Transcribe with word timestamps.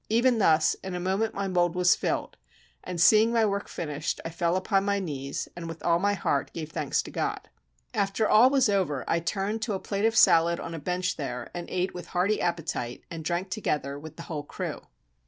Even 0.09 0.39
thus 0.39 0.73
in 0.83 0.95
a 0.95 0.99
moment 0.99 1.35
my 1.35 1.47
mold 1.47 1.75
was 1.75 1.95
filled; 1.95 2.35
and 2.83 2.99
seeing 2.99 3.31
my 3.31 3.45
work 3.45 3.67
finished, 3.69 4.19
I 4.25 4.31
fell 4.31 4.55
upon 4.55 4.83
my 4.83 4.97
knees, 4.99 5.47
and 5.55 5.67
with 5.67 5.83
all 5.83 5.99
my 5.99 6.15
heart 6.15 6.51
gave 6.53 6.71
thanks 6.71 7.03
to 7.03 7.11
God. 7.11 7.49
After 7.93 8.27
all 8.27 8.49
was 8.49 8.67
over, 8.67 9.05
I 9.07 9.19
turned 9.19 9.61
to 9.61 9.73
a 9.73 9.79
plate 9.79 10.05
of 10.05 10.17
salad 10.17 10.59
on 10.59 10.73
a 10.73 10.79
bench 10.79 11.17
there, 11.17 11.51
and 11.53 11.69
ate 11.69 11.93
with 11.93 12.07
hearty 12.07 12.41
appetite, 12.41 13.03
and 13.11 13.23
drank 13.23 13.51
together 13.51 13.99
with 13.99 14.15
the 14.15 14.23
whole 14.23 14.41
crew. 14.43 14.81